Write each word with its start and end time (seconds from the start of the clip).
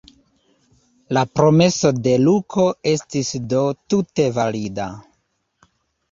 La 1.17 1.21
promeso 1.39 1.91
de 2.07 2.15
Luko 2.21 2.65
estis 2.91 3.29
do 3.51 3.59
tute 3.95 4.25
valida. 4.39 4.87